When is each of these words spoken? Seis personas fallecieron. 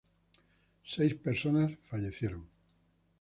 Seis 0.93 1.13
personas 1.13 1.77
fallecieron. 1.87 2.49